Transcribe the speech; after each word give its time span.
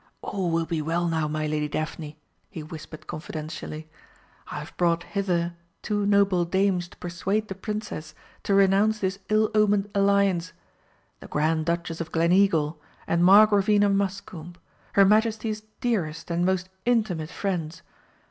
"All 0.23 0.49
will 0.49 0.65
be 0.65 0.81
well 0.81 1.07
now, 1.07 1.27
my 1.27 1.45
Lady 1.45 1.67
Daphne," 1.67 2.17
he 2.49 2.63
whispered 2.63 3.05
confidentially. 3.05 3.87
"I 4.47 4.57
have 4.57 4.75
brought 4.75 5.03
hither 5.03 5.53
two 5.83 6.07
noble 6.07 6.43
dames 6.43 6.87
to 6.87 6.97
persuade 6.97 7.49
the 7.49 7.53
Princess 7.53 8.15
to 8.41 8.55
renounce 8.55 8.97
this 8.97 9.19
ill 9.29 9.51
omened 9.53 9.91
alliance 9.93 10.53
the 11.19 11.27
Grand 11.27 11.67
Duchess 11.67 12.01
of 12.01 12.11
Gleneagle 12.11 12.79
and 13.05 13.23
Margravine 13.23 13.83
of 13.83 13.93
Muscombe, 13.93 14.55
her 14.93 15.05
Majesty's 15.05 15.61
dearest 15.81 16.31
and 16.31 16.43
most 16.43 16.69
intimate 16.83 17.29
friends. 17.29 17.83